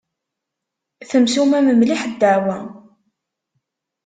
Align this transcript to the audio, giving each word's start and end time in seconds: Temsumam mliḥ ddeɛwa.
Temsumam 1.09 1.67
mliḥ 1.79 2.01
ddeɛwa. 2.11 2.59